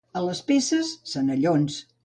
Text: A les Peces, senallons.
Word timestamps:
A 0.19 0.21
les 0.27 0.39
Peces, 0.47 0.95
senallons. 1.13 1.79